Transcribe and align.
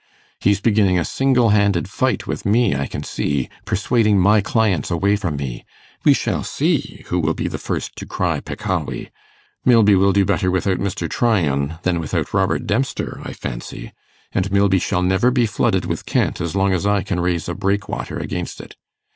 He's 0.39 0.59
beginning 0.59 0.97
a 0.97 1.05
single 1.05 1.49
handed 1.49 1.87
fight 1.87 2.25
with 2.25 2.43
me, 2.43 2.75
I 2.75 2.87
can 2.87 3.03
see 3.03 3.49
persuading 3.65 4.17
my 4.19 4.41
clients 4.41 4.89
away 4.89 5.15
from 5.15 5.35
me. 5.35 5.63
We 6.03 6.15
shall 6.15 6.41
see 6.43 7.03
who 7.09 7.19
will 7.19 7.35
be 7.35 7.47
the 7.47 7.59
first 7.59 7.95
to 7.97 8.07
cry 8.07 8.39
peccavi. 8.39 9.11
Milby 9.63 9.93
will 9.93 10.11
do 10.11 10.25
better 10.25 10.49
without 10.49 10.79
Mr. 10.79 11.07
Tryan 11.07 11.75
than 11.83 11.99
without 11.99 12.33
Robert 12.33 12.65
Dempster, 12.65 13.21
I 13.23 13.33
fancy! 13.33 13.93
and 14.31 14.51
Milby 14.51 14.79
shall 14.79 15.03
never 15.03 15.29
be 15.29 15.45
flooded 15.45 15.85
with 15.85 16.07
cant 16.07 16.41
as 16.41 16.55
long 16.55 16.73
as 16.73 16.87
I 16.87 17.03
can 17.03 17.19
raise 17.19 17.47
a 17.47 17.53
breakwater 17.53 18.17
against 18.17 18.59
it. 18.59 18.77